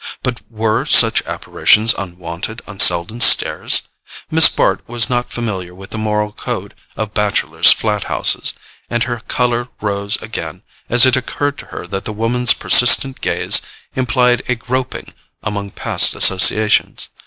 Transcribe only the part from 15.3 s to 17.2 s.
among past associations.